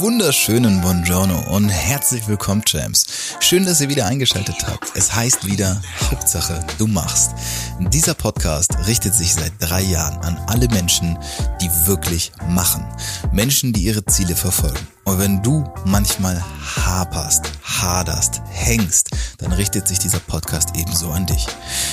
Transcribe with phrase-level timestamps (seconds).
[0.00, 3.04] wunderschönen Buongiorno und herzlich willkommen, Champs.
[3.40, 4.96] Schön, dass ihr wieder eingeschaltet habt.
[4.96, 7.32] Es heißt wieder Hauptsache, du machst.
[7.80, 11.18] Dieser Podcast richtet sich seit drei Jahren an alle Menschen,
[11.60, 12.84] die wirklich machen.
[13.32, 14.86] Menschen, die ihre Ziele verfolgen.
[15.04, 16.42] Und wenn du manchmal
[16.76, 21.46] haperst, haderst, hängst, dann richtet sich dieser Podcast ebenso an dich.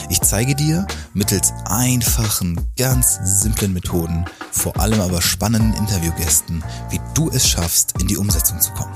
[0.09, 7.29] Ich zeige dir mittels einfachen, ganz simplen Methoden, vor allem aber spannenden Interviewgästen, wie du
[7.29, 8.93] es schaffst, in die Umsetzung zu kommen.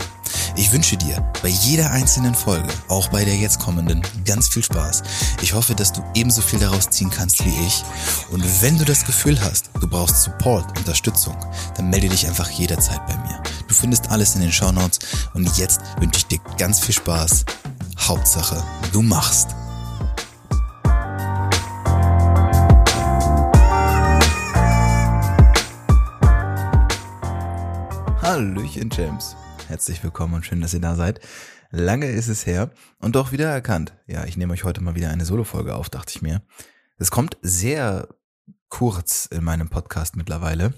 [0.56, 5.04] Ich wünsche dir bei jeder einzelnen Folge, auch bei der jetzt kommenden, ganz viel Spaß.
[5.42, 7.84] Ich hoffe, dass du ebenso viel daraus ziehen kannst wie ich.
[8.32, 11.36] Und wenn du das Gefühl hast, du brauchst Support, Unterstützung,
[11.76, 13.42] dann melde dich einfach jederzeit bei mir.
[13.68, 15.00] Du findest alles in den Show Notes
[15.34, 17.46] und jetzt wünsche ich dir ganz viel Spaß.
[18.00, 19.50] Hauptsache, du machst.
[28.22, 29.36] Hallöchen, James.
[29.70, 31.20] Herzlich willkommen und schön, dass ihr da seid.
[31.70, 33.94] Lange ist es her und doch wieder erkannt.
[34.08, 36.42] Ja, ich nehme euch heute mal wieder eine Solo-Folge auf, dachte ich mir.
[36.98, 38.08] Es kommt sehr
[38.68, 40.74] kurz in meinem Podcast mittlerweile.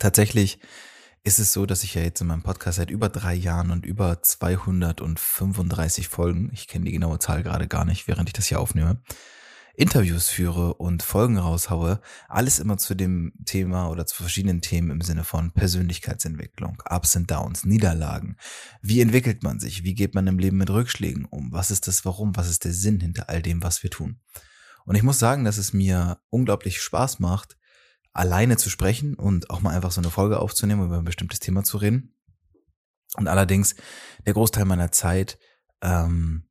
[0.00, 0.58] Tatsächlich
[1.22, 3.86] ist es so, dass ich ja jetzt in meinem Podcast seit über drei Jahren und
[3.86, 8.58] über 235 Folgen, ich kenne die genaue Zahl gerade gar nicht, während ich das hier
[8.58, 9.00] aufnehme,
[9.76, 15.00] Interviews führe und Folgen raushaue, alles immer zu dem Thema oder zu verschiedenen Themen im
[15.00, 18.36] Sinne von Persönlichkeitsentwicklung, Ups und Downs, Niederlagen.
[18.82, 19.82] Wie entwickelt man sich?
[19.82, 21.52] Wie geht man im Leben mit Rückschlägen um?
[21.52, 22.36] Was ist das Warum?
[22.36, 24.20] Was ist der Sinn hinter all dem, was wir tun?
[24.84, 27.56] Und ich muss sagen, dass es mir unglaublich Spaß macht,
[28.12, 31.64] alleine zu sprechen und auch mal einfach so eine Folge aufzunehmen, über ein bestimmtes Thema
[31.64, 32.14] zu reden.
[33.16, 33.74] Und allerdings
[34.26, 35.38] der Großteil meiner Zeit
[35.82, 36.44] ähm,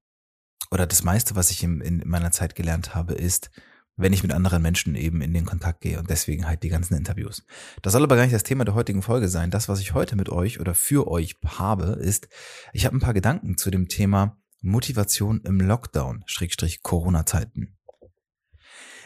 [0.73, 3.51] oder das meiste, was ich in, in meiner Zeit gelernt habe, ist,
[3.95, 6.95] wenn ich mit anderen Menschen eben in den Kontakt gehe und deswegen halt die ganzen
[6.95, 7.45] Interviews.
[7.83, 9.51] Das soll aber gar nicht das Thema der heutigen Folge sein.
[9.51, 12.27] Das, was ich heute mit euch oder für euch habe, ist,
[12.73, 17.77] ich habe ein paar Gedanken zu dem Thema Motivation im Lockdown, Schrägstrich Corona-Zeiten.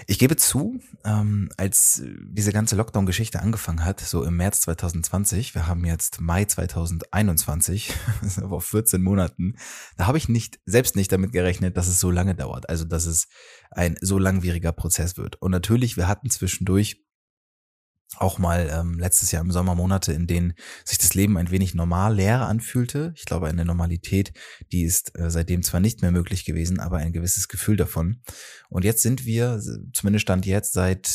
[0.06, 5.66] Ich gebe zu, ähm, als diese ganze Lockdown-Geschichte angefangen hat, so im März 2020, wir
[5.66, 7.94] haben jetzt Mai 2021,
[8.48, 9.56] vor 14 Monaten,
[9.98, 13.06] da habe ich nicht, selbst nicht damit gerechnet, dass es so lange dauert, also dass
[13.06, 13.28] es
[13.72, 15.42] ein so langwieriger Prozess wird.
[15.42, 17.07] Und natürlich, wir hatten zwischendurch
[18.16, 20.54] auch mal ähm, letztes Jahr im Sommermonate, in denen
[20.86, 23.14] sich das Leben ein wenig normal leer anfühlte.
[23.16, 24.32] Ich glaube, eine Normalität,
[24.72, 28.22] die ist äh, seitdem zwar nicht mehr möglich gewesen, aber ein gewisses Gefühl davon.
[28.70, 29.62] Und jetzt sind wir,
[29.94, 31.08] zumindest stand jetzt seit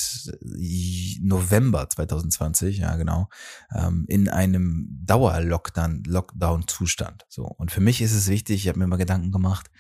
[0.45, 3.29] äh, November 2020, ja genau,
[3.75, 7.25] ähm, in einem Dauer-Lockdown, Lockdown-Zustand.
[7.29, 7.45] So.
[7.45, 9.71] Und für mich ist es wichtig, ich habe mir mal Gedanken gemacht,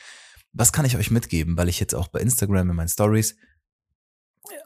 [0.52, 3.36] was kann ich euch mitgeben, weil ich jetzt auch bei Instagram in meinen Stories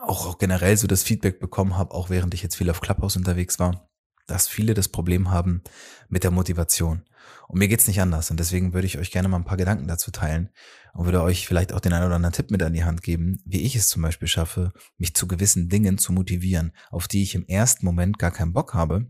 [0.00, 3.16] auch, auch generell so das Feedback bekommen habe, auch während ich jetzt viel auf Clubhouse
[3.16, 3.88] unterwegs war,
[4.26, 5.62] dass viele das Problem haben
[6.09, 7.03] mit der Motivation.
[7.48, 8.31] Und mir geht's nicht anders.
[8.31, 10.50] Und deswegen würde ich euch gerne mal ein paar Gedanken dazu teilen
[10.94, 13.41] und würde euch vielleicht auch den einen oder anderen Tipp mit an die Hand geben,
[13.44, 17.34] wie ich es zum Beispiel schaffe, mich zu gewissen Dingen zu motivieren, auf die ich
[17.34, 19.06] im ersten Moment gar keinen Bock habe,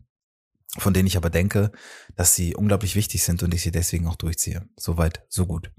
[0.76, 1.72] von denen ich aber denke,
[2.14, 4.68] dass sie unglaublich wichtig sind und ich sie deswegen auch durchziehe.
[4.76, 5.72] Soweit, so gut.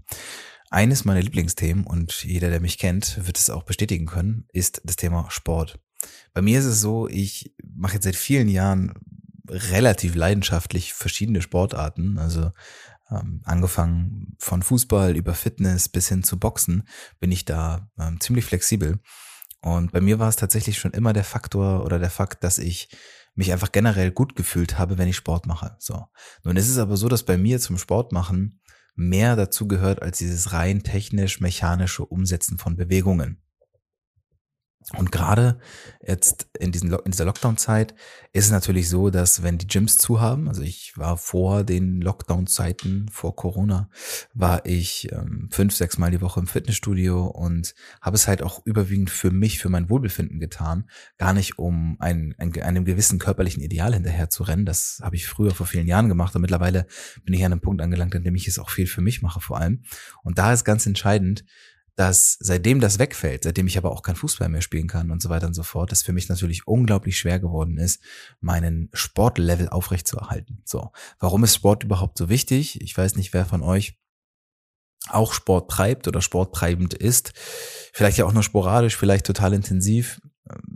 [0.69, 4.97] Eines meiner Lieblingsthemen, und jeder, der mich kennt, wird es auch bestätigen können, ist das
[4.97, 5.79] Thema Sport.
[6.33, 8.93] Bei mir ist es so, ich mache jetzt seit vielen Jahren
[9.49, 12.17] relativ leidenschaftlich verschiedene Sportarten.
[12.17, 12.51] Also
[13.09, 16.83] ähm, angefangen von Fußball über Fitness bis hin zu Boxen
[17.19, 18.99] bin ich da ähm, ziemlich flexibel.
[19.61, 22.89] Und bei mir war es tatsächlich schon immer der Faktor oder der Fakt, dass ich
[23.35, 25.75] mich einfach generell gut gefühlt habe, wenn ich Sport mache.
[25.79, 26.07] So.
[26.43, 28.59] Nun ist es aber so, dass bei mir zum Sport machen
[28.97, 33.41] mehr dazu gehört als dieses rein technisch-mechanische Umsetzen von Bewegungen.
[34.95, 35.59] Und gerade
[36.01, 37.93] jetzt in, diesen, in dieser Lockdown-Zeit
[38.31, 41.99] ist es natürlich so, dass wenn die Gyms zu haben, also ich war vor den
[41.99, 43.89] Lockdown-Zeiten, vor Corona,
[44.33, 48.65] war ich ähm, fünf, sechs Mal die Woche im Fitnessstudio und habe es halt auch
[48.65, 53.61] überwiegend für mich, für mein Wohlbefinden getan, gar nicht um ein, ein, einem gewissen körperlichen
[53.61, 54.65] Ideal hinterher zu rennen.
[54.65, 56.87] Das habe ich früher vor vielen Jahren gemacht und mittlerweile
[57.25, 59.41] bin ich an einem Punkt angelangt, an dem ich es auch viel für mich mache
[59.41, 59.83] vor allem.
[60.23, 61.43] Und da ist ganz entscheidend,
[61.97, 65.29] dass seitdem das wegfällt, seitdem ich aber auch kein Fußball mehr spielen kann und so
[65.29, 68.03] weiter und so fort, es für mich natürlich unglaublich schwer geworden ist,
[68.39, 70.61] meinen Sportlevel aufrechtzuerhalten.
[70.63, 72.79] So, warum ist Sport überhaupt so wichtig?
[72.81, 73.97] Ich weiß nicht, wer von euch
[75.09, 77.33] auch Sport treibt oder sporttreibend ist.
[77.93, 80.21] Vielleicht ja auch nur sporadisch, vielleicht total intensiv.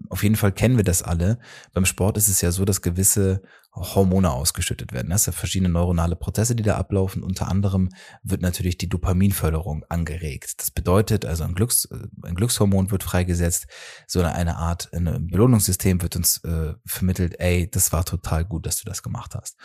[0.09, 1.39] Auf jeden Fall kennen wir das alle.
[1.73, 3.41] Beim Sport ist es ja so, dass gewisse
[3.73, 5.09] Hormone ausgeschüttet werden.
[5.09, 7.23] Das sind verschiedene neuronale Prozesse, die da ablaufen.
[7.23, 7.89] Unter anderem
[8.21, 10.55] wird natürlich die Dopaminförderung angeregt.
[10.59, 11.87] Das bedeutet, also ein, Glücks,
[12.23, 13.67] ein Glückshormon wird freigesetzt.
[14.07, 18.77] So eine Art ein Belohnungssystem wird uns äh, vermittelt, ey, das war total gut, dass
[18.77, 19.55] du das gemacht hast.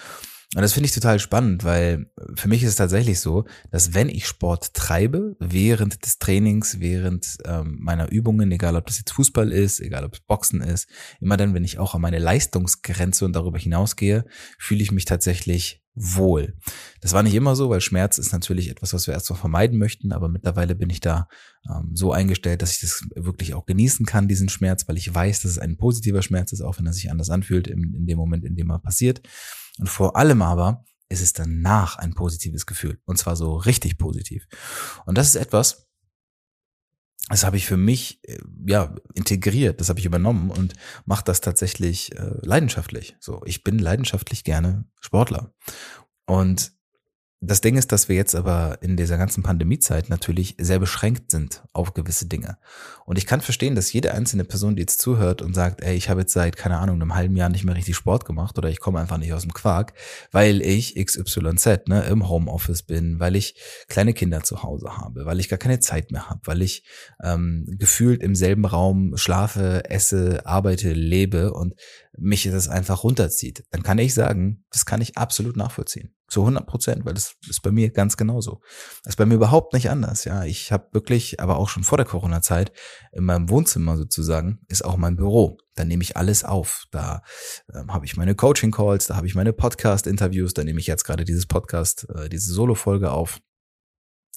[0.55, 2.07] Und das finde ich total spannend, weil
[2.37, 7.37] für mich ist es tatsächlich so, dass wenn ich Sport treibe, während des Trainings, während
[7.45, 10.89] ähm, meiner Übungen, egal ob das jetzt Fußball ist, egal ob es Boxen ist,
[11.21, 14.25] immer dann, wenn ich auch an meine Leistungsgrenze und darüber hinausgehe,
[14.59, 16.55] fühle ich mich tatsächlich wohl.
[17.01, 20.13] Das war nicht immer so, weil Schmerz ist natürlich etwas, was wir erstmal vermeiden möchten,
[20.13, 21.27] aber mittlerweile bin ich da
[21.69, 25.41] ähm, so eingestellt, dass ich das wirklich auch genießen kann, diesen Schmerz, weil ich weiß,
[25.41, 28.19] dass es ein positiver Schmerz ist, auch wenn er sich anders anfühlt in, in dem
[28.19, 29.23] Moment, in dem er passiert.
[29.78, 32.99] Und vor allem aber ist es danach ein positives Gefühl.
[33.05, 34.46] Und zwar so richtig positiv.
[35.05, 35.87] Und das ist etwas,
[37.28, 40.75] das habe ich für mich äh, ja integriert, das habe ich übernommen und
[41.05, 43.17] mache das tatsächlich äh, leidenschaftlich.
[43.20, 45.52] So, ich bin leidenschaftlich gerne Sportler
[46.26, 46.75] und
[47.41, 51.62] das Ding ist, dass wir jetzt aber in dieser ganzen Pandemiezeit natürlich sehr beschränkt sind
[51.75, 52.56] auf gewisse Dinge.
[53.05, 56.09] Und ich kann verstehen, dass jede einzelne Person, die jetzt zuhört und sagt, ey, ich
[56.09, 58.81] habe jetzt seit, keine Ahnung, einem halben Jahr nicht mehr richtig Sport gemacht oder ich
[58.81, 59.93] komme einfach nicht aus dem Quark,
[60.33, 65.38] weil ich XYZ ne, im Homeoffice bin, weil ich kleine Kinder zu Hause habe, weil
[65.38, 66.85] ich gar keine Zeit mehr habe, weil ich
[67.23, 71.75] ähm, gefühlt im selben Raum schlafe, esse, arbeite, lebe und
[72.19, 76.15] mich das einfach runterzieht, dann kann ich sagen, das kann ich absolut nachvollziehen.
[76.29, 78.61] Zu 100 Prozent, weil das ist bei mir ganz genauso.
[79.05, 80.25] Das ist bei mir überhaupt nicht anders.
[80.25, 82.73] Ja, ich habe wirklich, aber auch schon vor der Corona-Zeit,
[83.13, 85.59] in meinem Wohnzimmer sozusagen, ist auch mein Büro.
[85.77, 86.85] Da nehme ich alles auf.
[86.91, 87.23] Da
[87.73, 91.25] ähm, habe ich meine Coaching-Calls, da habe ich meine Podcast-Interviews, da nehme ich jetzt gerade
[91.25, 93.39] dieses Podcast, äh, diese Solo-Folge auf.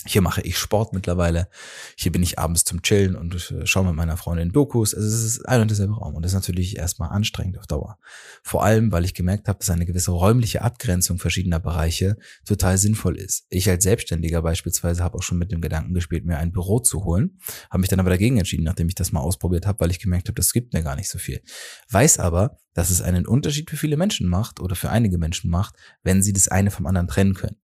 [0.06, 1.50] Hier mache ich Sport mittlerweile.
[1.98, 4.96] Hier bin ich abends zum Chillen und äh, schaue mit meiner Freundin Dokus.
[4.96, 8.00] Also es ist ein und derselbe Raum und das ist natürlich erstmal anstrengend auf Dauer.
[8.42, 12.16] Vor allem, weil ich gemerkt habe, dass eine gewisse räumliche Abgrenzung verschiedener Bereiche
[12.46, 13.46] total sinnvoll ist.
[13.50, 17.04] Ich als Selbstständiger beispielsweise habe auch schon mit dem Gedanken gespielt, mir ein Büro zu
[17.04, 17.38] holen,
[17.70, 20.30] habe mich dann aber dagegen entschieden, nachdem ich das mal ausprobiert habe, weil ich gemerkt
[20.30, 21.42] habe, das gibt mir gar nicht so viel.
[21.90, 25.76] Weiß aber, dass es einen Unterschied für viele Menschen macht oder für einige Menschen macht,
[26.04, 27.58] wenn sie das eine vom anderen trennen können.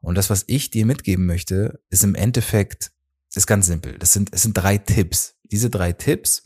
[0.00, 2.92] Und das, was ich dir mitgeben möchte, ist im Endeffekt,
[3.34, 3.98] ist ganz simpel.
[3.98, 5.36] Das sind, es sind drei Tipps.
[5.44, 6.42] Diese drei Tipps,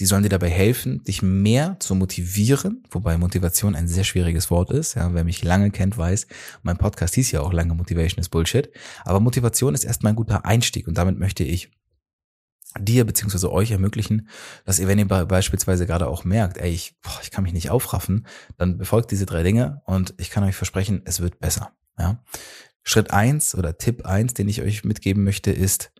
[0.00, 4.70] die sollen dir dabei helfen, dich mehr zu motivieren, wobei Motivation ein sehr schwieriges Wort
[4.70, 4.94] ist.
[4.94, 6.26] Ja, wer mich lange kennt, weiß,
[6.62, 8.70] mein Podcast hieß ja auch lange Motivation is Bullshit.
[9.04, 11.70] Aber Motivation ist erstmal ein guter Einstieg und damit möchte ich
[12.78, 14.28] dir beziehungsweise euch ermöglichen,
[14.64, 17.70] dass ihr, wenn ihr beispielsweise gerade auch merkt, ey, ich, boah, ich kann mich nicht
[17.70, 18.26] aufraffen,
[18.56, 21.72] dann befolgt diese drei Dinge und ich kann euch versprechen, es wird besser.
[21.98, 22.22] Ja?
[22.82, 25.92] Schritt eins oder Tipp eins, den ich euch mitgeben möchte, ist,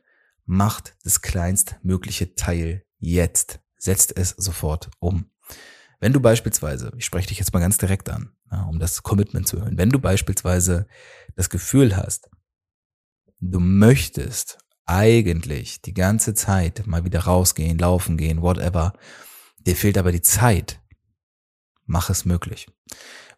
[0.44, 3.60] macht das kleinstmögliche Teil jetzt.
[3.78, 5.30] Setzt es sofort um.
[6.00, 9.46] Wenn du beispielsweise, ich spreche dich jetzt mal ganz direkt an, ja, um das Commitment
[9.46, 10.86] zu hören, wenn du beispielsweise
[11.36, 12.28] das Gefühl hast,
[13.40, 18.94] du möchtest eigentlich die ganze Zeit mal wieder rausgehen, laufen gehen, whatever,
[19.58, 20.80] dir fehlt aber die Zeit,
[21.86, 22.66] mach es möglich.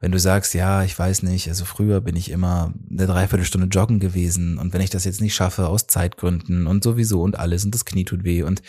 [0.00, 4.00] Wenn du sagst, ja, ich weiß nicht, also früher bin ich immer eine Dreiviertelstunde joggen
[4.00, 7.74] gewesen und wenn ich das jetzt nicht schaffe aus Zeitgründen und sowieso und alles und
[7.74, 8.62] das Knie tut weh und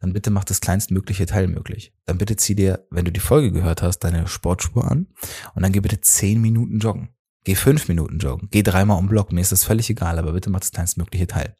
[0.00, 1.94] dann bitte mach das kleinstmögliche Teil möglich.
[2.06, 5.06] Dann bitte zieh dir, wenn du die Folge gehört hast, deine Sportschuhe an
[5.54, 7.10] und dann geh bitte zehn Minuten joggen.
[7.44, 10.48] Geh fünf Minuten joggen, geh dreimal um Block, mir ist das völlig egal, aber bitte
[10.48, 11.56] mach das kleinstmögliche Teil.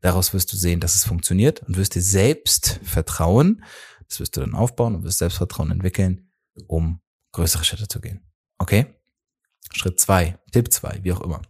[0.00, 3.62] Daraus wirst du sehen, dass es funktioniert und wirst dir selbst vertrauen,
[4.08, 6.30] das wirst du dann aufbauen und wirst Selbstvertrauen entwickeln,
[6.66, 7.00] um
[7.32, 8.25] größere Schritte zu gehen.
[8.58, 8.86] Okay?
[9.72, 11.42] Schritt zwei, Tipp zwei, wie auch immer.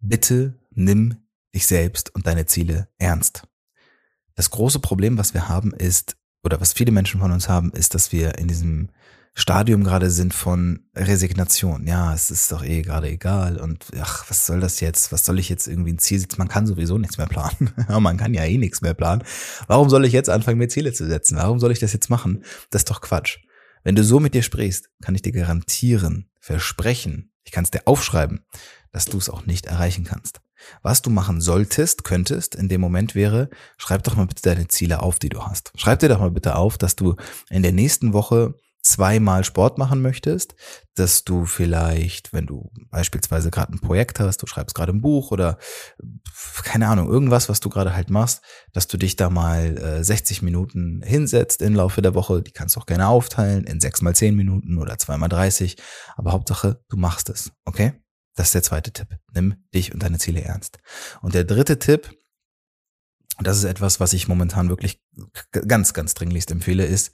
[0.00, 1.16] Bitte nimm
[1.54, 3.46] dich selbst und deine Ziele ernst.
[4.34, 7.94] Das große Problem, was wir haben, ist, oder was viele Menschen von uns haben, ist,
[7.94, 8.90] dass wir in diesem
[9.38, 11.86] Stadium gerade sind von Resignation.
[11.86, 15.12] Ja, es ist doch eh gerade egal und ach, was soll das jetzt?
[15.12, 16.38] Was soll ich jetzt irgendwie ein Ziel setzen?
[16.38, 17.72] Man kann sowieso nichts mehr planen.
[18.00, 19.24] man kann ja eh nichts mehr planen.
[19.66, 21.36] Warum soll ich jetzt anfangen, mir Ziele zu setzen?
[21.36, 22.44] Warum soll ich das jetzt machen?
[22.70, 23.38] Das ist doch Quatsch.
[23.86, 27.82] Wenn du so mit dir sprichst, kann ich dir garantieren, versprechen, ich kann es dir
[27.84, 28.44] aufschreiben,
[28.90, 30.40] dass du es auch nicht erreichen kannst.
[30.82, 35.02] Was du machen solltest, könntest in dem Moment wäre, schreib doch mal bitte deine Ziele
[35.02, 35.70] auf, die du hast.
[35.76, 37.14] Schreib dir doch mal bitte auf, dass du
[37.48, 38.56] in der nächsten Woche
[38.90, 40.54] zweimal Sport machen möchtest,
[40.94, 45.30] dass du vielleicht, wenn du beispielsweise gerade ein Projekt hast, du schreibst gerade ein Buch
[45.30, 45.58] oder
[46.62, 50.42] keine Ahnung, irgendwas, was du gerade halt machst, dass du dich da mal äh, 60
[50.42, 52.42] Minuten hinsetzt im Laufe der Woche.
[52.42, 55.76] Die kannst du auch gerne aufteilen in sechs mal zehn Minuten oder zweimal 30.
[56.16, 57.92] Aber Hauptsache, du machst es, okay?
[58.34, 59.08] Das ist der zweite Tipp.
[59.34, 60.78] Nimm dich und deine Ziele ernst.
[61.22, 62.10] Und der dritte Tipp,
[63.38, 65.02] das ist etwas, was ich momentan wirklich
[65.50, 67.12] ganz, ganz dringlichst empfehle, ist,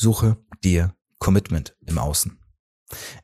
[0.00, 2.38] Suche dir Commitment im Außen.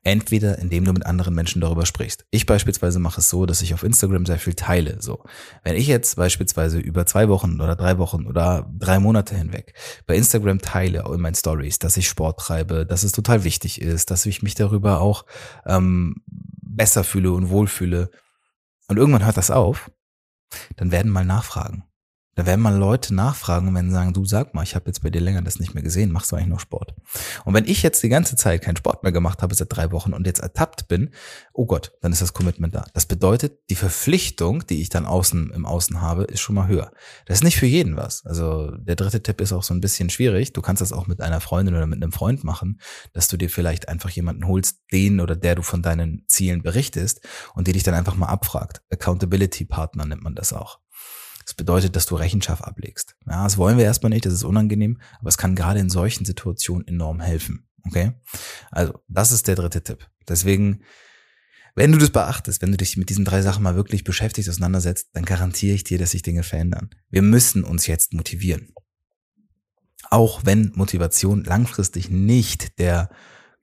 [0.02, 2.26] Entweder indem du mit anderen Menschen darüber sprichst.
[2.30, 5.00] Ich beispielsweise mache es so, dass ich auf Instagram sehr viel teile.
[5.00, 5.24] So,
[5.64, 9.72] wenn ich jetzt beispielsweise über zwei Wochen oder drei Wochen oder drei Monate hinweg
[10.06, 14.10] bei Instagram teile in meinen Stories, dass ich Sport treibe, dass es total wichtig ist,
[14.10, 15.24] dass ich mich darüber auch
[15.64, 18.10] ähm, besser fühle und wohlfühle,
[18.88, 19.90] und irgendwann hört das auf,
[20.76, 21.84] dann werden mal Nachfragen.
[22.36, 25.08] Da werden mal Leute nachfragen und werden sagen, du sag mal, ich habe jetzt bei
[25.08, 26.94] dir länger das nicht mehr gesehen, machst du eigentlich noch Sport?
[27.46, 30.12] Und wenn ich jetzt die ganze Zeit keinen Sport mehr gemacht habe seit drei Wochen
[30.12, 31.14] und jetzt ertappt bin,
[31.54, 32.84] oh Gott, dann ist das Commitment da.
[32.92, 36.92] Das bedeutet, die Verpflichtung, die ich dann außen im Außen habe, ist schon mal höher.
[37.24, 38.26] Das ist nicht für jeden was.
[38.26, 40.52] Also der dritte Tipp ist auch so ein bisschen schwierig.
[40.52, 42.80] Du kannst das auch mit einer Freundin oder mit einem Freund machen,
[43.14, 47.26] dass du dir vielleicht einfach jemanden holst, den oder der du von deinen Zielen berichtest
[47.54, 48.82] und die dich dann einfach mal abfragt.
[48.92, 50.80] Accountability Partner nennt man das auch.
[51.46, 53.16] Das bedeutet, dass du Rechenschaft ablegst.
[53.24, 56.24] Ja, das wollen wir erstmal nicht, das ist unangenehm, aber es kann gerade in solchen
[56.24, 57.68] Situationen enorm helfen.
[57.84, 58.12] Okay?
[58.72, 60.08] Also, das ist der dritte Tipp.
[60.28, 60.82] Deswegen,
[61.76, 65.10] wenn du das beachtest, wenn du dich mit diesen drei Sachen mal wirklich beschäftigt auseinandersetzt,
[65.12, 66.90] dann garantiere ich dir, dass sich Dinge verändern.
[67.10, 68.72] Wir müssen uns jetzt motivieren.
[70.10, 73.08] Auch wenn Motivation langfristig nicht der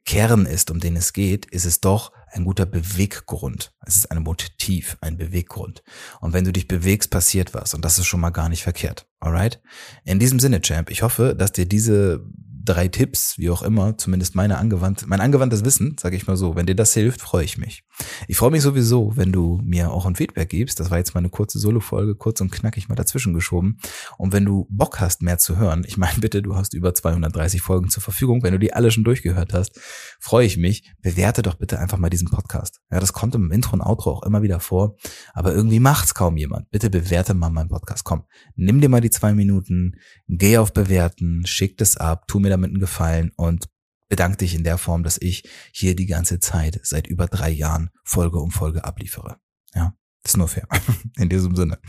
[0.06, 3.74] Kern ist, um den es geht, ist es doch ein guter Beweggrund.
[3.86, 5.84] Es ist ein Motiv, ein Beweggrund.
[6.20, 7.74] Und wenn du dich bewegst, passiert was.
[7.74, 9.08] Und das ist schon mal gar nicht verkehrt.
[9.20, 9.62] Alright?
[10.04, 12.26] In diesem Sinne, Champ, ich hoffe, dass dir diese
[12.64, 16.56] drei Tipps, wie auch immer, zumindest meine angewandt, mein angewandtes Wissen, sage ich mal so,
[16.56, 17.84] wenn dir das hilft, freue ich mich.
[18.28, 20.80] Ich freue mich sowieso, wenn du mir auch ein Feedback gibst.
[20.80, 23.78] Das war jetzt mal eine kurze Solo-Folge, kurz und knackig mal dazwischen geschoben.
[24.18, 27.62] Und wenn du Bock hast, mehr zu hören, ich meine bitte, du hast über 230
[27.62, 28.44] Folgen zur Verfügung.
[28.44, 29.80] Wenn du die alle schon durchgehört hast,
[30.20, 30.92] freue ich mich.
[31.02, 32.80] Bewerte doch bitte einfach mal diesen Podcast.
[32.92, 34.96] Ja, das kommt im Intro und Outro auch immer wieder vor.
[35.34, 36.72] Aber irgendwie macht's kaum jemand.
[36.72, 38.04] Bitte bewerte mal meinen Podcast.
[38.04, 38.24] Komm,
[38.56, 39.96] nimm dir mal die zwei Minuten,
[40.28, 43.68] geh auf Bewerten, schick das ab, tu mir damit einen Gefallen und
[44.10, 47.90] bedanke dich in der Form, dass ich hier die ganze Zeit seit über drei Jahren
[48.04, 49.38] Folge um Folge abliefere.
[49.74, 50.68] Ja, ist nur fair.
[51.18, 51.80] In diesem Sinne.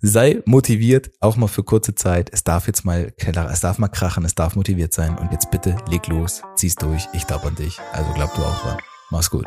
[0.00, 2.30] Sei motiviert, auch mal für kurze Zeit.
[2.32, 5.18] Es darf jetzt mal, es darf mal krachen, es darf motiviert sein.
[5.18, 7.08] Und jetzt bitte leg los, zieh's durch.
[7.14, 7.80] Ich glaube an dich.
[7.92, 8.78] Also glaub du auch dran.
[9.10, 9.46] Mach's gut.